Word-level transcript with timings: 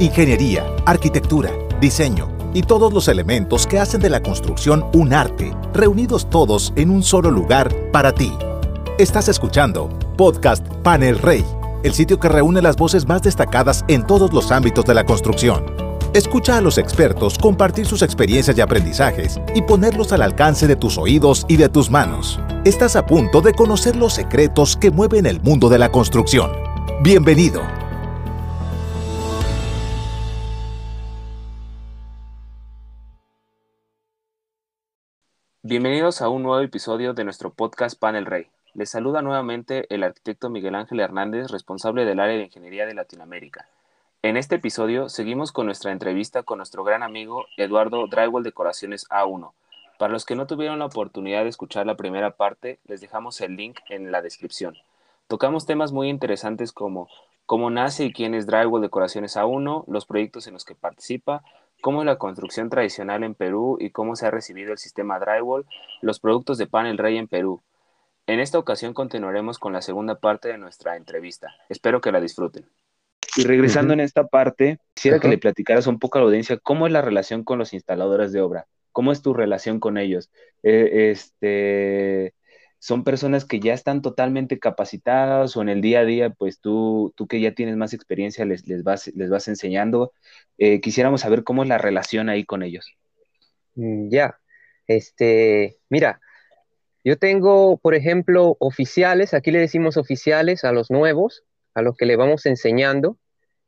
Ingeniería, 0.00 0.66
arquitectura, 0.84 1.50
diseño 1.80 2.28
y 2.54 2.62
todos 2.62 2.92
los 2.92 3.08
elementos 3.08 3.66
que 3.66 3.78
hacen 3.78 4.00
de 4.00 4.10
la 4.10 4.22
construcción 4.22 4.84
un 4.94 5.12
arte, 5.12 5.54
reunidos 5.72 6.28
todos 6.28 6.72
en 6.76 6.90
un 6.90 7.02
solo 7.02 7.30
lugar 7.30 7.74
para 7.92 8.12
ti. 8.12 8.32
Estás 8.98 9.28
escuchando 9.28 9.88
Podcast 10.16 10.66
Panel 10.82 11.18
Rey, 11.18 11.44
el 11.82 11.94
sitio 11.94 12.18
que 12.18 12.28
reúne 12.28 12.62
las 12.62 12.76
voces 12.76 13.06
más 13.06 13.22
destacadas 13.22 13.84
en 13.88 14.06
todos 14.06 14.32
los 14.32 14.50
ámbitos 14.50 14.84
de 14.84 14.94
la 14.94 15.04
construcción. 15.04 15.64
Escucha 16.14 16.58
a 16.58 16.60
los 16.60 16.76
expertos 16.76 17.38
compartir 17.38 17.86
sus 17.86 18.02
experiencias 18.02 18.58
y 18.58 18.60
aprendizajes 18.60 19.40
y 19.54 19.62
ponerlos 19.62 20.12
al 20.12 20.22
alcance 20.22 20.66
de 20.66 20.76
tus 20.76 20.98
oídos 20.98 21.46
y 21.48 21.56
de 21.56 21.68
tus 21.68 21.90
manos. 21.90 22.38
Estás 22.64 22.96
a 22.96 23.06
punto 23.06 23.40
de 23.40 23.54
conocer 23.54 23.96
los 23.96 24.12
secretos 24.12 24.76
que 24.76 24.90
mueven 24.90 25.26
el 25.26 25.40
mundo 25.40 25.68
de 25.70 25.78
la 25.78 25.90
construcción. 25.90 26.50
Bienvenido. 27.02 27.81
Bienvenidos 35.64 36.22
a 36.22 36.28
un 36.28 36.42
nuevo 36.42 36.60
episodio 36.60 37.14
de 37.14 37.22
nuestro 37.22 37.54
podcast 37.54 37.96
Panel 37.96 38.26
Rey. 38.26 38.48
Les 38.74 38.90
saluda 38.90 39.22
nuevamente 39.22 39.86
el 39.94 40.02
arquitecto 40.02 40.50
Miguel 40.50 40.74
Ángel 40.74 40.98
Hernández, 40.98 41.52
responsable 41.52 42.04
del 42.04 42.18
área 42.18 42.36
de 42.36 42.46
ingeniería 42.46 42.84
de 42.84 42.94
Latinoamérica. 42.94 43.68
En 44.22 44.36
este 44.36 44.56
episodio 44.56 45.08
seguimos 45.08 45.52
con 45.52 45.66
nuestra 45.66 45.92
entrevista 45.92 46.42
con 46.42 46.58
nuestro 46.58 46.82
gran 46.82 47.04
amigo 47.04 47.46
Eduardo 47.56 48.08
Drywall 48.08 48.42
Decoraciones 48.42 49.08
A1. 49.08 49.52
Para 50.00 50.12
los 50.12 50.24
que 50.24 50.34
no 50.34 50.48
tuvieron 50.48 50.80
la 50.80 50.86
oportunidad 50.86 51.44
de 51.44 51.50
escuchar 51.50 51.86
la 51.86 51.96
primera 51.96 52.32
parte, 52.32 52.80
les 52.88 53.00
dejamos 53.00 53.40
el 53.40 53.54
link 53.54 53.78
en 53.88 54.10
la 54.10 54.20
descripción. 54.20 54.74
Tocamos 55.28 55.64
temas 55.64 55.92
muy 55.92 56.08
interesantes 56.08 56.72
como 56.72 57.08
cómo 57.46 57.70
nace 57.70 58.06
y 58.06 58.12
quién 58.12 58.34
es 58.34 58.48
Drywall 58.48 58.82
Decoraciones 58.82 59.36
A1, 59.36 59.84
los 59.86 60.06
proyectos 60.06 60.48
en 60.48 60.54
los 60.54 60.64
que 60.64 60.74
participa, 60.74 61.44
cómo 61.82 62.00
es 62.00 62.06
la 62.06 62.16
construcción 62.16 62.70
tradicional 62.70 63.24
en 63.24 63.34
Perú 63.34 63.76
y 63.78 63.90
cómo 63.90 64.16
se 64.16 64.26
ha 64.26 64.30
recibido 64.30 64.72
el 64.72 64.78
sistema 64.78 65.18
drywall, 65.18 65.66
los 66.00 66.20
productos 66.20 66.56
de 66.56 66.68
panel 66.68 66.96
rey 66.96 67.18
en 67.18 67.28
Perú. 67.28 67.60
En 68.26 68.38
esta 68.38 68.58
ocasión 68.58 68.94
continuaremos 68.94 69.58
con 69.58 69.72
la 69.72 69.82
segunda 69.82 70.14
parte 70.20 70.48
de 70.48 70.58
nuestra 70.58 70.96
entrevista. 70.96 71.48
Espero 71.68 72.00
que 72.00 72.12
la 72.12 72.20
disfruten. 72.20 72.64
Y 73.36 73.44
regresando 73.44 73.92
en 73.94 74.00
esta 74.00 74.28
parte, 74.28 74.78
quisiera 74.94 75.18
que 75.18 75.28
le 75.28 75.38
platicaras 75.38 75.88
un 75.88 75.98
poco 75.98 76.18
a 76.18 76.20
la 76.20 76.26
audiencia 76.28 76.56
cómo 76.56 76.86
es 76.86 76.92
la 76.92 77.02
relación 77.02 77.42
con 77.42 77.58
los 77.58 77.72
instaladores 77.72 78.32
de 78.32 78.40
obra, 78.40 78.66
cómo 78.92 79.10
es 79.10 79.20
tu 79.20 79.34
relación 79.34 79.80
con 79.80 79.98
ellos. 79.98 80.30
Eh, 80.62 81.10
este, 81.10 82.34
son 82.82 83.04
personas 83.04 83.44
que 83.44 83.60
ya 83.60 83.74
están 83.74 84.02
totalmente 84.02 84.58
capacitadas 84.58 85.56
o 85.56 85.62
en 85.62 85.68
el 85.68 85.80
día 85.80 86.00
a 86.00 86.04
día, 86.04 86.30
pues 86.30 86.58
tú, 86.58 87.14
tú 87.16 87.28
que 87.28 87.40
ya 87.40 87.54
tienes 87.54 87.76
más 87.76 87.94
experiencia, 87.94 88.44
les, 88.44 88.66
les, 88.66 88.82
vas, 88.82 89.06
les 89.14 89.30
vas 89.30 89.46
enseñando. 89.46 90.12
Eh, 90.58 90.80
quisiéramos 90.80 91.20
saber 91.20 91.44
cómo 91.44 91.62
es 91.62 91.68
la 91.68 91.78
relación 91.78 92.28
ahí 92.28 92.44
con 92.44 92.64
ellos. 92.64 92.92
Mm, 93.76 94.08
ya, 94.10 94.36
este, 94.88 95.78
mira, 95.90 96.20
yo 97.04 97.16
tengo, 97.18 97.76
por 97.76 97.94
ejemplo, 97.94 98.56
oficiales, 98.58 99.32
aquí 99.32 99.52
le 99.52 99.60
decimos 99.60 99.96
oficiales 99.96 100.64
a 100.64 100.72
los 100.72 100.90
nuevos, 100.90 101.44
a 101.74 101.82
los 101.82 101.96
que 101.96 102.04
le 102.04 102.16
vamos 102.16 102.46
enseñando, 102.46 103.16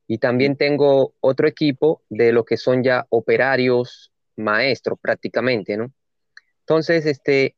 y 0.09 0.19
también 0.19 0.57
tengo 0.57 1.15
otro 1.21 1.47
equipo 1.47 2.03
de 2.09 2.33
lo 2.33 2.45
que 2.45 2.57
son 2.57 2.83
ya 2.83 3.07
operarios 3.11 4.13
maestros 4.35 4.99
prácticamente, 5.01 5.77
¿no? 5.77 5.93
Entonces, 6.63 7.07
este, 7.07 7.55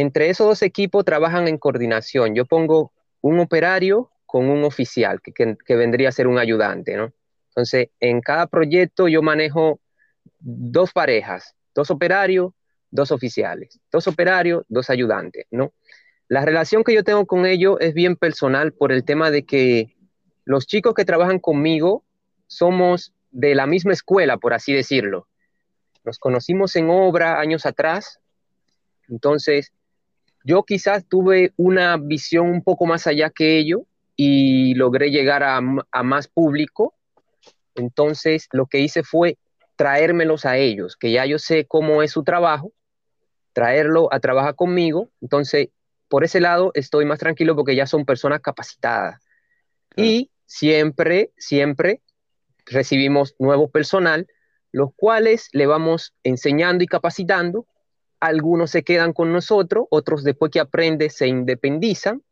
entre 0.00 0.28
esos 0.28 0.46
dos 0.46 0.62
equipos 0.62 1.06
trabajan 1.06 1.48
en 1.48 1.56
coordinación. 1.56 2.34
Yo 2.34 2.44
pongo 2.44 2.92
un 3.22 3.40
operario 3.40 4.10
con 4.26 4.50
un 4.50 4.62
oficial, 4.64 5.22
que, 5.22 5.56
vendría 5.74 6.10
a 6.10 6.12
ser 6.12 6.26
un 6.26 6.38
ayudante, 6.38 6.96
¿no? 6.96 7.14
Entonces, 7.48 7.88
en 8.00 8.20
cada 8.20 8.46
proyecto 8.46 9.08
yo 9.08 9.22
manejo 9.22 9.80
dos 10.38 10.92
parejas, 10.92 11.54
dos 11.74 11.90
operarios, 11.90 12.52
dos 12.90 13.10
oficiales, 13.10 13.80
dos 13.90 14.06
operarios, 14.06 14.64
dos 14.68 14.90
ayudantes, 14.90 15.46
¿no? 15.50 15.72
La 16.28 16.44
relación 16.44 16.84
que 16.84 16.92
yo 16.92 17.02
tengo 17.02 17.24
con 17.24 17.46
ellos 17.46 17.78
es 17.80 17.94
bien 17.94 18.16
personal 18.16 18.74
por 18.74 18.92
el 18.92 19.02
tema 19.02 19.30
de 19.30 19.46
que 19.46 19.96
los 20.44 20.66
chicos 20.66 20.92
que 20.92 21.06
trabajan 21.06 21.38
conmigo 21.38 22.04
somos 22.48 23.14
de 23.30 23.54
la 23.54 23.66
misma 23.66 23.94
escuela, 23.94 24.36
por 24.36 24.52
así 24.52 24.74
decirlo. 24.74 25.26
Nos 26.04 26.18
conocimos 26.18 26.76
en 26.76 26.90
obra 26.90 27.40
años 27.40 27.64
atrás, 27.64 28.20
entonces 29.08 29.72
yo 30.46 30.62
quizás 30.62 31.04
tuve 31.08 31.52
una 31.56 31.96
visión 31.96 32.48
un 32.48 32.62
poco 32.62 32.86
más 32.86 33.08
allá 33.08 33.30
que 33.30 33.58
ellos 33.58 33.80
y 34.14 34.74
logré 34.76 35.10
llegar 35.10 35.42
a, 35.42 35.60
más 36.04 36.28
público. 36.28 36.94
Entonces, 37.74 38.48
lo 38.52 38.66
que 38.66 38.78
hice 38.78 39.02
fue 39.02 39.38
traérmelos 39.74 40.44
a 40.44 40.56
ellos, 40.56 40.96
que 40.96 41.10
ya 41.10 41.26
yo 41.26 41.40
sé 41.40 41.66
cómo 41.66 42.00
es 42.00 42.12
su 42.12 42.22
trabajo, 42.22 42.72
traerlo 43.52 44.08
a 44.14 44.20
trabajar 44.20 44.54
conmigo. 44.54 45.10
Entonces, 45.20 45.70
por 46.06 46.22
ese 46.22 46.38
lado 46.38 46.70
estoy 46.74 47.06
más 47.06 47.18
tranquilo 47.18 47.56
porque 47.56 47.74
ya 47.74 47.88
son 47.88 48.04
personas 48.04 48.40
capacitadas. 48.40 49.20
Y 49.96 50.30
siempre, 50.46 51.32
siempre 51.36 52.02
recibimos 52.66 53.34
nuevo 53.40 53.68
personal, 53.68 54.28
los 54.70 54.90
cuales 54.94 55.48
le 55.50 55.66
vamos 55.66 56.14
enseñando 56.22 56.84
y 56.84 56.86
capacitando 56.86 57.66
algunos 58.20 58.70
se 58.70 58.82
quedan 58.82 59.12
con 59.12 59.32
nosotros, 59.32 59.86
otros 59.90 60.24
después 60.24 60.50
que 60.50 60.60
aprenden 60.60 61.10
se 61.10 61.26
independizan 61.26 62.22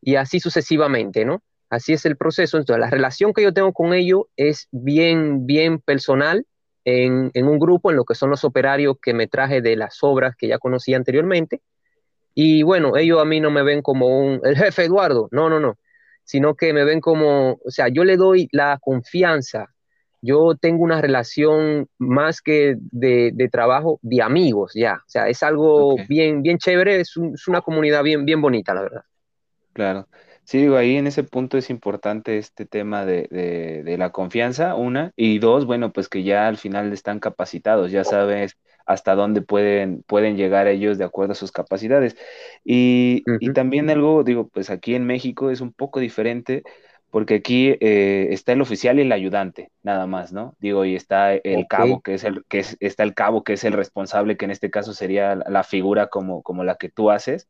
y 0.00 0.16
así 0.16 0.40
sucesivamente, 0.40 1.24
¿no? 1.24 1.42
Así 1.70 1.92
es 1.92 2.06
el 2.06 2.16
proceso. 2.16 2.56
Entonces, 2.56 2.80
la 2.80 2.90
relación 2.90 3.32
que 3.32 3.42
yo 3.42 3.52
tengo 3.52 3.72
con 3.72 3.92
ellos 3.92 4.22
es 4.36 4.68
bien, 4.70 5.46
bien 5.46 5.80
personal 5.80 6.46
en, 6.84 7.30
un 7.46 7.58
grupo, 7.58 7.90
en 7.90 7.96
lo 7.96 8.04
que 8.04 8.14
son 8.14 8.30
los 8.30 8.44
operarios 8.44 8.96
que 9.02 9.12
me 9.12 9.26
traje 9.26 9.60
de 9.60 9.76
las 9.76 9.98
obras 10.02 10.34
que 10.36 10.48
ya 10.48 10.58
conocía 10.58 10.96
anteriormente. 10.96 11.60
Y 12.34 12.62
bueno, 12.62 12.96
ellos 12.96 13.20
a 13.20 13.24
mí 13.24 13.40
no 13.40 13.50
me 13.50 13.62
ven 13.62 13.82
como 13.82 14.06
un, 14.06 14.40
el 14.44 14.56
jefe 14.56 14.84
Eduardo, 14.84 15.28
no, 15.30 15.50
no, 15.50 15.60
no, 15.60 15.78
sino 16.24 16.54
que 16.54 16.72
me 16.72 16.84
ven 16.84 17.00
como, 17.00 17.58
o 17.64 17.70
sea, 17.70 17.88
yo 17.88 18.04
le 18.04 18.16
doy 18.16 18.48
la 18.52 18.78
confianza 18.80 19.66
yo 20.20 20.54
tengo 20.60 20.82
una 20.82 21.00
relación 21.00 21.88
más 21.98 22.40
que 22.40 22.76
de, 22.78 23.48
trabajo 23.50 23.98
de 24.02 24.22
amigos 24.22 24.72
ya. 24.74 24.94
O 25.06 25.08
sea, 25.08 25.28
es 25.28 25.42
algo 25.42 25.96
bien, 26.08 26.42
bien 26.42 26.58
chévere, 26.58 27.00
es, 27.00 27.16
una 27.16 27.60
comunidad 27.60 28.02
bien, 28.02 28.24
bien 28.24 28.40
bonita, 28.40 28.74
la 28.74 28.82
verdad. 28.82 29.02
Claro. 29.72 30.08
Sí, 30.44 30.58
digo, 30.58 30.76
ahí 30.76 30.96
en 30.96 31.06
ese 31.06 31.24
punto 31.24 31.58
es 31.58 31.68
importante 31.68 32.38
este 32.38 32.64
tema 32.64 33.04
de, 33.04 33.84
la 33.98 34.12
confianza, 34.12 34.74
una, 34.74 35.12
y 35.14 35.38
dos, 35.38 35.66
bueno, 35.66 35.92
pues 35.92 36.08
que 36.08 36.22
ya 36.22 36.48
al 36.48 36.56
final 36.56 36.90
están 36.92 37.20
capacitados, 37.20 37.90
ya 37.92 38.02
sabes 38.02 38.56
hasta 38.86 39.14
dónde 39.14 39.42
pueden, 39.42 40.02
pueden 40.04 40.38
llegar 40.38 40.66
ellos 40.66 40.96
de 40.96 41.04
acuerdo 41.04 41.32
a 41.32 41.34
sus 41.34 41.52
capacidades. 41.52 42.16
Y, 42.64 43.22
y 43.40 43.52
también 43.52 43.90
algo, 43.90 44.24
digo, 44.24 44.48
pues 44.48 44.70
aquí 44.70 44.94
en 44.94 45.04
México 45.04 45.50
es 45.50 45.60
un 45.60 45.74
poco 45.74 46.00
diferente 46.00 46.62
porque 47.10 47.36
aquí 47.36 47.76
eh, 47.80 48.28
está 48.30 48.52
el 48.52 48.60
oficial 48.60 48.98
y 48.98 49.02
el 49.02 49.12
ayudante, 49.12 49.70
nada 49.82 50.06
más, 50.06 50.32
¿no? 50.32 50.54
Digo, 50.60 50.84
y 50.84 50.94
está 50.94 51.34
el 51.34 51.66
cabo, 51.66 52.00
que 52.00 52.14
es 52.14 52.24
el, 52.24 52.44
que 52.48 52.64
está 52.80 53.02
el 53.02 53.14
cabo, 53.14 53.44
que 53.44 53.54
es 53.54 53.64
el 53.64 53.72
responsable, 53.72 54.36
que 54.36 54.44
en 54.44 54.50
este 54.50 54.70
caso 54.70 54.92
sería 54.92 55.34
la 55.34 55.64
figura 55.64 56.08
como, 56.08 56.42
como 56.42 56.64
la 56.64 56.76
que 56.76 56.90
tú 56.90 57.10
haces. 57.10 57.48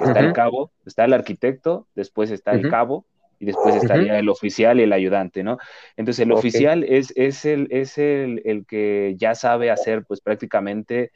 Está 0.00 0.20
el 0.20 0.32
cabo, 0.32 0.70
está 0.86 1.04
el 1.04 1.12
arquitecto, 1.12 1.88
después 1.96 2.30
está 2.30 2.52
el 2.52 2.70
cabo, 2.70 3.04
y 3.40 3.46
después 3.46 3.74
estaría 3.74 4.18
el 4.18 4.28
oficial 4.28 4.78
y 4.78 4.82
el 4.84 4.92
ayudante, 4.92 5.42
¿no? 5.42 5.58
Entonces 5.96 6.24
el 6.24 6.30
oficial 6.30 6.84
es, 6.84 7.12
es, 7.16 7.46
el, 7.46 7.66
es 7.70 7.96
el, 7.96 8.42
el, 8.44 8.66
que 8.66 9.14
ya 9.16 9.34
sabe 9.34 9.70
hacer 9.70 10.04
pues 10.04 10.20
prácticamente 10.20 11.10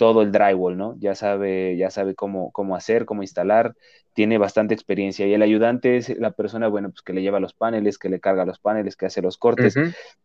todo 0.00 0.22
el 0.22 0.32
drywall, 0.32 0.78
¿no? 0.78 0.96
Ya 0.98 1.14
sabe, 1.14 1.76
ya 1.76 1.90
sabe 1.90 2.14
cómo, 2.14 2.52
cómo 2.52 2.74
hacer, 2.74 3.04
cómo 3.04 3.20
instalar, 3.20 3.76
tiene 4.14 4.38
bastante 4.38 4.72
experiencia. 4.72 5.26
Y 5.26 5.34
el 5.34 5.42
ayudante 5.42 5.98
es 5.98 6.08
la 6.18 6.30
persona, 6.30 6.68
bueno, 6.68 6.88
pues 6.88 7.02
que 7.02 7.12
le 7.12 7.20
lleva 7.20 7.38
los 7.38 7.52
paneles, 7.52 7.98
que 7.98 8.08
le 8.08 8.18
carga 8.18 8.46
los 8.46 8.58
paneles, 8.58 8.96
que 8.96 9.04
hace 9.04 9.20
los 9.20 9.36
cortes. 9.36 9.74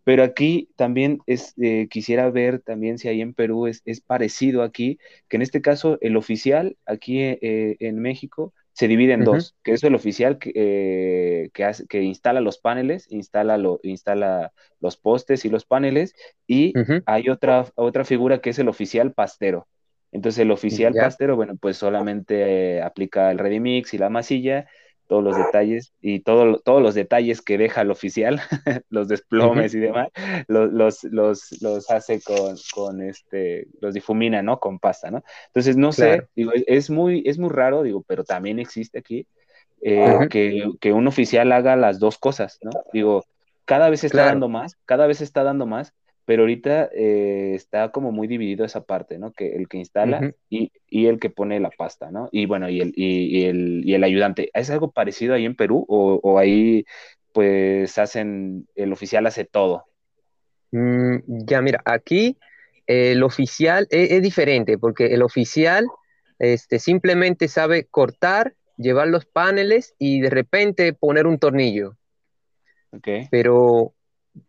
Pero 0.05 0.23
aquí 0.23 0.69
también 0.77 1.19
es, 1.25 1.53
eh, 1.61 1.89
quisiera 1.89 2.31
ver 2.31 2.61
también 2.61 2.99
si 2.99 3.09
ahí 3.09 3.19
en 3.19 3.33
Perú 3.33 3.67
es, 3.67 3.81
es, 3.83 3.99
parecido 3.99 4.63
aquí, 4.63 4.97
que 5.27 5.35
en 5.35 5.41
este 5.41 5.61
caso 5.61 5.97
el 5.99 6.15
oficial 6.15 6.77
aquí 6.85 7.19
eh, 7.19 7.75
en 7.81 7.99
México 7.99 8.53
se 8.75 8.89
divide 8.89 9.13
en 9.13 9.23
dos, 9.23 9.55
que 9.63 9.71
es 9.71 9.83
el 9.85 9.95
oficial 9.95 10.37
que, 10.37 10.51
eh, 10.53 11.49
que, 11.53 11.63
hace, 11.63 11.87
que, 11.87 12.01
instala 12.01 12.41
los 12.41 12.57
paneles, 12.57 13.07
instala, 13.09 13.57
lo, 13.57 13.79
instala 13.83 14.51
los 14.81 14.97
postes 14.97 15.45
y 15.45 15.49
los 15.49 15.63
paneles, 15.63 16.13
y 16.45 16.73
hay 17.05 17.29
otra, 17.29 17.67
otra 17.75 18.03
figura 18.03 18.39
que 18.39 18.49
es 18.49 18.59
el 18.59 18.67
oficial 18.67 19.13
pastero. 19.13 19.69
Entonces 20.11 20.39
el 20.39 20.51
oficial 20.51 20.93
pastero, 20.93 21.37
bueno, 21.37 21.55
pues 21.55 21.77
solamente 21.77 22.81
aplica 22.81 23.31
el 23.31 23.37
ready 23.37 23.61
mix 23.61 23.93
y 23.93 23.97
la 23.97 24.09
masilla, 24.09 24.67
todos 25.07 25.23
los 25.23 25.37
detalles 25.37 25.93
y 26.01 26.19
todo, 26.21 26.59
todos 26.59 26.81
los 26.81 26.95
detalles 26.95 27.41
que 27.41 27.57
deja 27.57 27.81
el 27.81 27.91
oficial, 27.91 28.41
los 28.89 29.07
desplomes 29.07 29.73
y 29.73 29.79
demás, 29.79 30.09
los, 30.47 30.71
los, 30.71 31.03
los, 31.05 31.61
los, 31.61 31.89
hace 31.91 32.21
con, 32.21 32.55
con, 32.73 33.01
este, 33.01 33.67
los 33.81 33.93
difumina, 33.93 34.41
¿no? 34.41 34.59
Con 34.59 34.79
pasta, 34.79 35.11
¿no? 35.11 35.23
Entonces, 35.47 35.77
no 35.77 35.91
sé, 35.91 36.27
digo, 36.35 36.51
es 36.53 36.89
muy, 36.89 37.23
es 37.25 37.37
muy 37.37 37.49
raro, 37.49 37.83
digo, 37.83 38.03
pero 38.07 38.23
también 38.23 38.59
existe 38.59 38.99
aquí 38.99 39.27
eh, 39.81 40.27
que, 40.29 40.71
que, 40.79 40.93
un 40.93 41.07
oficial 41.07 41.51
haga 41.51 41.75
las 41.75 41.99
dos 41.99 42.17
cosas, 42.17 42.59
¿no? 42.61 42.71
Digo, 42.91 43.25
cada 43.65 43.89
vez 43.89 44.03
está 44.03 44.25
dando 44.25 44.49
más, 44.49 44.77
cada 44.85 45.07
vez 45.07 45.21
está 45.21 45.43
dando 45.43 45.65
más, 45.65 45.93
pero 46.25 46.43
ahorita 46.43 46.89
eh, 46.93 47.53
está 47.53 47.91
como 47.91 48.11
muy 48.11 48.27
dividido 48.27 48.65
esa 48.65 48.83
parte, 48.83 49.19
¿no? 49.19 49.31
Que 49.31 49.55
el 49.55 49.67
que 49.67 49.77
instala 49.77 50.33
y, 50.49 50.71
el 50.89 51.19
que 51.19 51.29
pone 51.29 51.59
la 51.59 51.69
pasta, 51.69 52.09
¿no? 52.11 52.29
Y 52.31 52.47
bueno, 52.47 52.67
y 52.67 52.81
el, 52.81 52.93
y, 52.95 53.45
el, 53.45 53.83
y 53.85 53.93
el 53.93 54.03
ayudante. 54.03 54.49
¿Es 54.53 54.71
algo 54.71 54.91
parecido 54.91 55.35
ahí 55.35 55.45
en 55.45 55.55
Perú 55.55 55.85
o, 55.87 56.39
ahí 56.39 56.85
pues 57.31 57.97
hacen, 57.99 58.67
el 58.75 58.91
oficial 58.91 59.27
hace 59.27 59.45
todo? 59.45 59.85
Mm, 60.71 61.17
ya, 61.45 61.61
mira, 61.61 61.81
aquí 61.85 62.37
el 62.87 63.21
oficial 63.21 63.87
e, 63.91 64.15
es, 64.15 64.21
diferente 64.21 64.77
porque 64.77 65.07
el 65.07 65.21
oficial 65.21 65.85
este, 66.39 66.79
simplemente 66.79 67.47
sabe 67.47 67.85
cortar, 67.85 68.55
llevar 68.77 69.09
los 69.09 69.25
paneles 69.25 69.93
y 69.99 70.21
de 70.21 70.29
repente 70.31 70.93
poner 70.93 71.27
un 71.27 71.37
tornillo. 71.37 71.97
Okay. 72.91 73.27
Pero 73.29 73.93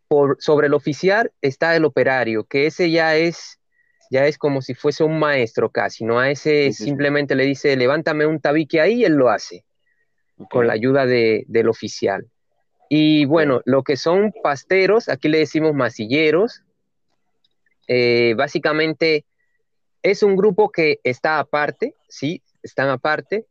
por, 0.07 0.37
sobre 0.39 0.67
el 0.67 0.73
oficial 0.73 1.31
está 1.41 1.75
el 1.75 1.85
operario, 1.85 2.45
que 2.45 2.67
ese 2.67 2.91
ya 2.91 3.15
es, 3.15 3.59
ya 4.09 4.25
es 4.25 4.37
como 4.37 4.61
si 4.61 4.73
fuese 4.73 5.03
un 5.03 5.19
maestro 5.19 5.69
casi, 5.69 6.05
¿no? 6.05 6.19
A 6.19 6.29
ese 6.29 6.71
simplemente 6.73 7.35
le 7.35 7.45
dice, 7.45 7.75
levántame 7.75 8.25
un 8.25 8.39
tabique 8.39 8.79
ahí 8.79 9.01
y 9.01 9.05
él 9.05 9.13
lo 9.13 9.29
hace, 9.29 9.65
con 10.49 10.67
la 10.67 10.73
ayuda 10.73 11.05
del 11.05 11.69
oficial. 11.69 12.27
Y 12.89 13.25
bueno, 13.25 13.61
lo 13.65 13.83
que 13.83 13.97
son 13.97 14.33
pasteros, 14.43 15.09
aquí 15.09 15.27
le 15.27 15.39
decimos 15.39 15.73
masilleros, 15.73 16.63
eh, 17.87 18.33
básicamente 18.37 19.25
es 20.01 20.23
un 20.23 20.35
grupo 20.35 20.71
que 20.71 20.99
está 21.03 21.39
aparte, 21.39 21.95
sí, 22.07 22.41
están 22.63 22.89
aparte, 22.89 23.45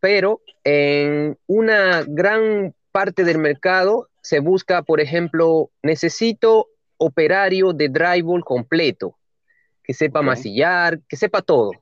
pero 0.00 0.40
en 0.64 1.38
una 1.46 2.04
gran 2.06 2.74
parte 2.90 3.24
del 3.24 3.38
mercado 3.38 4.09
se 4.22 4.40
busca, 4.40 4.82
por 4.82 5.00
ejemplo, 5.00 5.70
necesito 5.82 6.68
operario 6.96 7.72
de 7.72 7.88
drywall 7.88 8.44
completo, 8.44 9.16
que 9.82 9.94
sepa 9.94 10.22
masillar, 10.22 11.00
que 11.08 11.16
sepa 11.16 11.42
todo. 11.42 11.72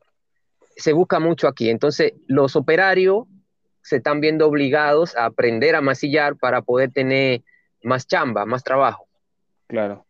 Se 0.77 0.93
busca 0.93 1.19
mucho 1.19 1.49
aquí. 1.49 1.71
Entonces, 1.71 2.13
los 2.27 2.55
operarios 2.55 3.27
se 3.83 3.97
están 3.97 4.21
viendo 4.21 4.47
obligados 4.47 5.17
a 5.17 5.25
aprender 5.25 5.75
a 5.75 5.81
masillar 5.81 6.37
para 6.37 6.63
poder 6.63 6.93
tener 6.93 7.43
más 7.83 8.07
chamba, 8.07 8.45
más 8.45 8.63
trabajo. 8.63 9.07
Claro. 9.67 10.07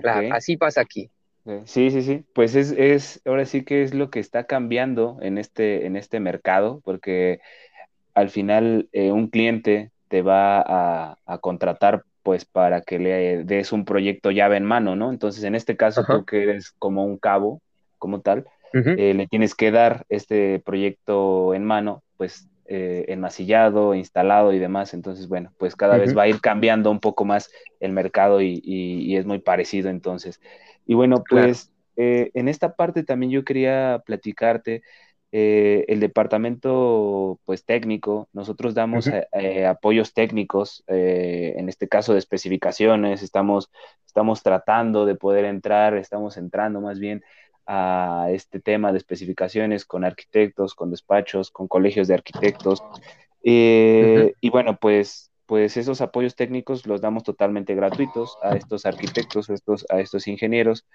claro 0.00 0.34
así 0.34 0.56
pasa 0.56 0.80
aquí. 0.82 1.10
Sí, 1.64 1.90
sí, 1.90 2.02
sí. 2.02 2.24
Pues 2.34 2.56
es, 2.56 2.72
es, 2.72 3.22
ahora 3.24 3.46
sí 3.46 3.62
que 3.62 3.82
es 3.82 3.94
lo 3.94 4.10
que 4.10 4.18
está 4.18 4.44
cambiando 4.44 5.18
en 5.22 5.38
este, 5.38 5.86
en 5.86 5.96
este 5.96 6.18
mercado, 6.18 6.80
porque 6.84 7.40
al 8.14 8.30
final 8.30 8.88
eh, 8.92 9.12
un 9.12 9.28
cliente 9.28 9.92
te 10.08 10.22
va 10.22 11.14
a, 11.24 11.38
contratar 11.38 12.04
pues 12.22 12.44
para 12.44 12.80
que 12.80 12.98
le 12.98 13.44
des 13.44 13.72
un 13.72 13.84
proyecto 13.84 14.30
llave 14.30 14.56
en 14.56 14.64
mano, 14.64 14.96
¿no? 14.96 15.10
Entonces, 15.10 15.44
en 15.44 15.54
este 15.54 15.76
caso, 15.76 16.04
tú 16.04 16.24
que 16.24 16.42
eres 16.42 16.72
como 16.72 17.04
un 17.04 17.18
cabo, 17.18 17.60
como 17.98 18.20
tal, 18.20 18.46
eh, 18.72 19.14
le 19.14 19.26
tienes 19.26 19.54
que 19.54 19.70
dar 19.70 20.04
este 20.08 20.58
proyecto 20.58 21.54
en 21.54 21.64
mano, 21.64 22.02
pues 22.16 22.48
eh, 22.68 23.04
enmasillado, 23.08 23.94
instalado 23.94 24.52
y 24.52 24.58
demás. 24.58 24.92
Entonces, 24.92 25.28
bueno, 25.28 25.52
pues 25.56 25.76
cada 25.76 25.98
vez 25.98 26.16
va 26.16 26.22
a 26.22 26.28
ir 26.28 26.40
cambiando 26.40 26.90
un 26.90 26.98
poco 26.98 27.24
más 27.24 27.48
el 27.78 27.92
mercado 27.92 28.42
y, 28.42 29.16
es 29.16 29.24
muy 29.24 29.38
parecido 29.38 29.88
entonces. 29.88 30.40
Y 30.84 30.94
bueno, 30.94 31.22
pues 31.28 31.70
eh, 31.96 32.30
en 32.34 32.48
esta 32.48 32.74
parte 32.74 33.04
también 33.04 33.30
yo 33.30 33.44
quería 33.44 34.02
platicarte 34.04 34.82
eh, 35.38 35.84
el 35.88 36.00
departamento 36.00 37.38
pues 37.44 37.66
técnico, 37.66 38.26
nosotros 38.32 38.72
damos 38.72 39.06
eh, 39.06 39.28
eh, 39.32 39.66
apoyos 39.66 40.14
técnicos, 40.14 40.82
en 40.86 41.68
este 41.68 41.88
caso 41.88 42.14
de 42.14 42.20
especificaciones, 42.20 43.22
estamos, 43.22 43.70
estamos 44.06 44.42
tratando 44.42 45.04
de 45.04 45.14
poder 45.14 45.44
entrar, 45.44 45.94
estamos 45.98 46.38
entrando 46.38 46.80
más 46.80 46.98
bien 46.98 47.22
a 47.66 48.28
este 48.30 48.60
tema 48.60 48.92
de 48.92 48.98
especificaciones 48.98 49.84
con 49.84 50.06
arquitectos, 50.06 50.74
con 50.74 50.90
despachos, 50.90 51.50
con 51.50 51.68
colegios 51.68 52.08
de 52.08 52.14
arquitectos. 52.14 52.82
Y 53.42 54.48
bueno, 54.48 54.78
pues, 54.80 55.30
pues 55.46 55.76
esos 55.76 56.00
apoyos 56.00 56.34
técnicos 56.34 56.86
los 56.86 57.00
damos 57.00 57.22
totalmente 57.22 57.74
gratuitos 57.74 58.36
a 58.42 58.56
estos 58.56 58.84
arquitectos, 58.84 59.48
a 59.48 59.54
estos, 59.54 59.86
a 59.88 60.00
estos 60.00 60.26
ingenieros, 60.26 60.86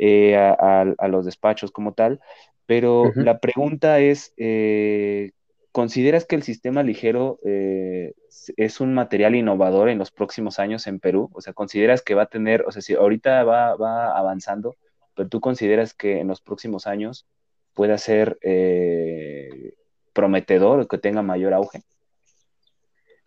a, 0.00 1.08
los 1.08 1.26
despachos 1.26 1.70
como 1.70 1.92
tal. 1.92 2.20
Pero 2.68 3.12
la 3.14 3.38
pregunta 3.38 3.98
es, 3.98 4.34
eh, 4.36 5.32
¿consideras 5.72 6.26
que 6.26 6.36
el 6.36 6.42
sistema 6.42 6.82
ligero 6.82 7.38
eh, 7.44 8.12
es 8.56 8.80
un 8.80 8.92
material 8.92 9.34
innovador 9.34 9.88
en 9.88 9.98
los 9.98 10.10
próximos 10.10 10.58
años 10.58 10.86
en 10.86 11.00
Perú? 11.00 11.30
O 11.32 11.40
sea, 11.40 11.52
¿consideras 11.52 12.02
que 12.02 12.14
va 12.14 12.24
a 12.24 12.26
tener, 12.26 12.64
o 12.66 12.72
sea, 12.72 12.82
si 12.82 12.94
ahorita 12.94 13.42
va, 13.44 14.18
avanzando, 14.18 14.76
pero 15.14 15.28
tú 15.28 15.40
consideras 15.40 15.94
que 15.94 16.20
en 16.20 16.28
los 16.28 16.40
próximos 16.40 16.86
años 16.86 17.26
pueda 17.72 17.96
ser 17.96 18.38
eh, 18.42 19.74
prometedor 20.12 20.80
o 20.80 20.88
que 20.88 20.98
tenga 20.98 21.22
mayor 21.22 21.54
auge? 21.54 21.82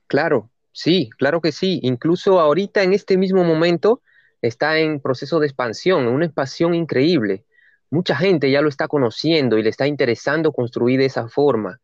Claro, 0.05 0.51
sí, 0.71 1.09
claro 1.17 1.41
que 1.41 1.51
sí. 1.51 1.79
Incluso 1.83 2.39
ahorita 2.39 2.83
en 2.83 2.93
este 2.93 3.17
mismo 3.17 3.43
momento 3.43 4.01
está 4.41 4.79
en 4.79 4.99
proceso 4.99 5.39
de 5.39 5.47
expansión, 5.47 6.07
una 6.07 6.25
expansión 6.25 6.73
increíble 6.73 7.45
mucha 7.91 8.15
gente 8.15 8.49
ya 8.49 8.61
lo 8.61 8.69
está 8.69 8.87
conociendo 8.87 9.57
y 9.57 9.63
le 9.63 9.69
está 9.69 9.85
interesando 9.85 10.51
construir 10.51 10.99
de 10.99 11.05
esa 11.05 11.27
forma, 11.27 11.79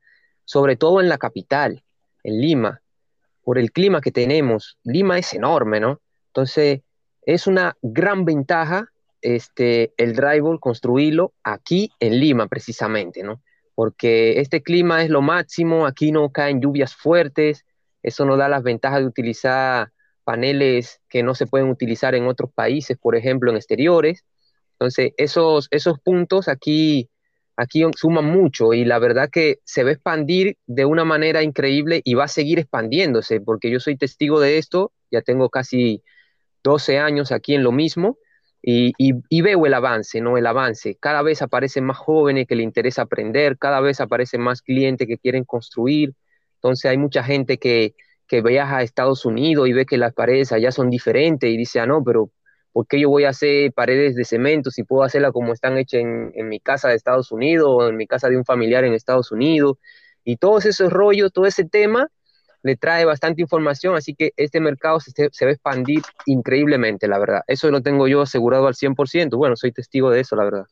sobre 0.45 0.75
todo 0.75 1.01
en 1.01 1.10
la 1.10 1.18
capital, 1.18 1.84
en 2.24 2.42
Lima, 2.42 2.81
por 3.44 3.60
el 3.60 3.72
clima 3.72 4.01
que 4.01 4.12
tenemos. 4.12 4.78
Lima 4.84 5.19
es 5.19 5.33
enorme, 5.33 5.80
¿no? 5.80 6.01
Entonces, 6.28 6.81
es 7.24 7.45
una 7.45 7.78
gran 7.81 8.25
ventaja 8.25 8.88
este, 9.22 9.94
el 9.98 10.16
drywall 10.16 10.60
construirlo 10.60 11.33
aquí 11.44 11.92
en 12.00 12.19
Lima, 12.19 12.48
precisamente, 12.48 13.22
¿no? 13.22 13.42
Porque 13.75 14.40
este 14.40 14.63
clima 14.63 15.04
es 15.04 15.10
lo 15.10 15.22
máximo, 15.22 15.86
aquí 15.86 16.12
no 16.12 16.31
caen 16.31 16.62
lluvias 16.62 16.95
fuertes, 16.95 17.66
eso 18.07 18.24
nos 18.25 18.38
da 18.38 18.48
las 18.48 18.63
ventajas 18.63 19.01
de 19.01 19.06
utilizar 19.06 19.92
paneles 20.24 21.01
que 21.09 21.24
no 21.24 21.36
se 21.36 21.45
pueden 21.45 21.69
utilizar 21.69 22.15
en 22.15 22.25
otros 22.25 22.51
países, 22.54 22.98
por 22.98 23.18
ejemplo, 23.18 23.51
en 23.51 23.57
exteriores. 23.57 24.24
Entonces, 24.74 25.12
esos, 25.18 25.68
esos 25.71 26.00
puntos 26.00 26.48
aquí, 26.48 27.09
aquí 27.57 27.83
suman 27.98 28.24
mucho 28.24 28.74
y 28.74 28.86
la 28.86 29.00
verdad 29.00 29.30
que 29.30 29.59
se 29.65 29.83
va 29.83 29.89
a 29.89 29.94
expandir 29.94 30.57
de 30.68 30.86
una 30.86 31.04
manera 31.04 31.44
increíble 31.44 32.01
y 32.06 32.13
va 32.13 32.25
a 32.25 32.30
seguir 32.30 32.59
expandiéndose, 32.59 33.42
porque 33.42 33.69
yo 33.69 33.81
soy 33.81 33.98
testigo 33.98 34.39
de 34.39 34.57
esto, 34.57 34.94
ya 35.12 35.21
tengo 35.21 35.50
casi 35.50 36.01
12 36.63 37.00
años 37.00 37.33
aquí 37.33 37.56
en 37.56 37.63
lo 37.63 37.73
mismo 37.73 38.18
y, 38.61 38.94
y, 38.97 39.42
veo 39.42 39.66
el 39.66 39.73
avance, 39.73 40.21
¿no? 40.21 40.37
El 40.37 40.47
avance. 40.47 40.95
Cada 40.99 41.23
vez 41.23 41.42
aparecen 41.42 41.83
más 41.83 41.97
jóvenes 41.97 42.47
que 42.47 42.56
le 42.56 42.64
interesa 42.64 43.02
aprender, 43.02 43.57
cada 43.57 43.81
vez 43.81 43.99
aparecen 43.99 44.42
más 44.42 44.61
clientes 44.61 45.07
que 45.07 45.18
quieren 45.18 45.44
construir. 45.44 46.14
Entonces 46.57 46.92
hay 46.92 46.97
mucha 46.97 47.23
gente 47.23 47.57
que, 47.57 47.95
que 48.28 48.42
viaja 48.42 48.78
a 48.78 48.83
Estados 48.83 49.26
Unidos 49.26 49.68
y 49.68 49.73
ve 49.73 49.85
que 49.85 49.97
las 49.97 50.14
paredes 50.14 50.52
allá 50.52 50.71
son 50.71 50.90
diferentes 50.90 51.49
y 51.49 51.57
dice, 51.57 51.80
ah, 51.80 51.85
no, 51.85 52.04
pero 52.04 52.31
¿por 52.73 52.87
qué 52.87 52.99
yo 52.99 53.09
voy 53.09 53.23
a 53.23 53.30
hacer 53.30 53.73
paredes 53.73 54.16
de 54.16 54.26
cemento 54.26 54.69
si 54.69 54.83
puedo 54.83 55.04
hacerla 55.04 55.31
como 55.31 55.54
están 55.54 55.78
hechas 55.78 56.02
en, 56.02 56.47
mi 56.47 56.59
casa 56.59 56.90
de 56.90 56.95
Estados 56.95 57.31
Unidos 57.31 57.68
o 57.69 57.87
en 57.90 57.97
mi 57.97 58.06
casa 58.06 58.30
de 58.30 58.37
un 58.37 58.45
familiar 58.45 58.83
en 58.83 58.94
Estados 58.94 59.31
Unidos? 59.31 59.78
Y 60.23 60.37
todos 60.37 60.66
esos 60.66 60.92
rollos, 60.92 61.31
todo 61.33 61.45
ese 61.45 61.66
tema 61.66 62.09
le 62.64 62.76
trae 62.76 63.06
bastante 63.06 63.42
información, 63.42 63.95
así 63.95 64.14
que 64.14 64.31
este 64.35 64.59
mercado 64.59 64.99
se, 64.99 65.23
va 65.23 65.49
a 65.49 65.54
expandir 65.54 66.02
increíblemente, 66.26 67.07
la 67.07 67.18
verdad. 67.18 67.42
Eso 67.47 67.71
lo 67.71 67.81
tengo 67.81 68.07
yo 68.07 68.21
asegurado 68.21 68.68
al 68.68 68.76
100%. 68.76 69.37
Bueno, 69.37 69.56
soy 69.56 69.71
testigo 69.71 70.11
de 70.11 70.19
eso, 70.19 70.35
la 70.35 70.44
verdad. 70.44 70.66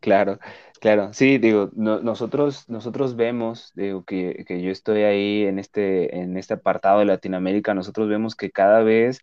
Claro, 0.00 0.38
claro. 0.80 1.12
Sí, 1.12 1.38
digo, 1.38 1.70
nosotros, 1.74 2.68
nosotros 2.68 3.16
vemos, 3.16 3.72
digo, 3.74 4.04
que, 4.04 4.44
que, 4.46 4.62
yo 4.62 4.70
estoy 4.70 5.02
ahí 5.02 5.44
en 5.44 5.58
este, 5.58 6.16
en 6.20 6.36
este 6.36 6.54
apartado 6.54 7.00
de 7.00 7.06
Latinoamérica, 7.06 7.74
nosotros 7.74 8.08
vemos 8.08 8.34
que 8.36 8.50
cada 8.50 8.82
vez 8.82 9.20